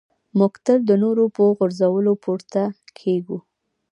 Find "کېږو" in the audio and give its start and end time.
2.99-3.37